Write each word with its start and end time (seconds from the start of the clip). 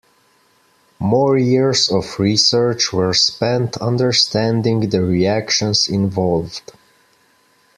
More 0.99 1.37
years 1.37 1.91
of 1.91 2.17
research 2.19 2.91
were 2.91 3.13
spent 3.13 3.77
understanding 3.77 4.89
the 4.89 5.03
reactions 5.03 5.87
involved. 5.87 6.71